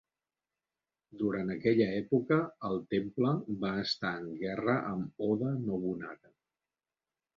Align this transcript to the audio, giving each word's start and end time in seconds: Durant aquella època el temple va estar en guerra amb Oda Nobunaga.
Durant 1.17 1.51
aquella 1.55 1.85
època 1.97 2.39
el 2.69 2.75
temple 2.95 3.35
va 3.65 3.71
estar 3.85 4.15
en 4.23 4.27
guerra 4.41 4.79
amb 4.95 5.27
Oda 5.27 5.53
Nobunaga. 5.71 6.33